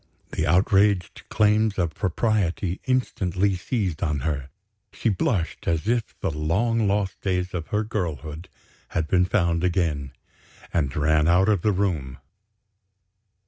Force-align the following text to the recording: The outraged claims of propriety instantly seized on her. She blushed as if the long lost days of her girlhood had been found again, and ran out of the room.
The 0.31 0.47
outraged 0.47 1.21
claims 1.29 1.77
of 1.77 1.93
propriety 1.93 2.79
instantly 2.85 3.55
seized 3.55 4.01
on 4.01 4.21
her. 4.21 4.49
She 4.91 5.09
blushed 5.09 5.67
as 5.67 5.87
if 5.87 6.19
the 6.21 6.31
long 6.31 6.87
lost 6.87 7.21
days 7.21 7.53
of 7.53 7.67
her 7.67 7.83
girlhood 7.83 8.49
had 8.97 9.07
been 9.07 9.25
found 9.25 9.63
again, 9.63 10.13
and 10.73 10.95
ran 10.95 11.27
out 11.27 11.49
of 11.49 11.61
the 11.61 11.71
room. 11.71 12.17